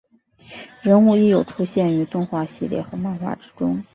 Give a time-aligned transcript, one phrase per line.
[0.81, 3.83] 人物亦有出现于动画系列和漫画之中。